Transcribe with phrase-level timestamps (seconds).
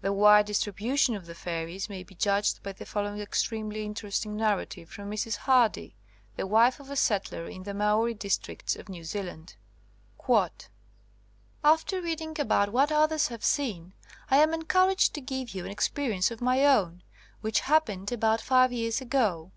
[0.00, 4.34] The wide distribution of the fairies may be judged by the following extremely inter esting
[4.36, 5.38] narrative from Mrs.
[5.38, 5.96] Hardy,
[6.36, 9.56] the wife of a settler in the Maori districts of New Zealand:
[9.94, 10.30] *'
[11.64, 13.92] After reading about what others have seen
[14.30, 17.02] I am encouraged to give you an experi ence of my own,
[17.40, 19.50] which happened about five years ago.